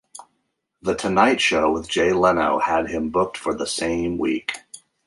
"The 0.81 0.95
Tonight 0.95 1.39
Show 1.39 1.71
with 1.71 1.87
Jay 1.87 2.11
Leno" 2.11 2.57
had 2.57 2.89
him 2.89 3.11
booked 3.11 3.37
for 3.37 3.53
the 3.53 3.67
same 3.67 4.17
week. 4.17 4.53